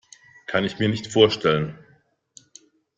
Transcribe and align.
Kann 0.47 0.63
ich 0.65 0.79
mir 0.79 0.89
nicht 0.89 1.05
vorstellen. 1.13 1.77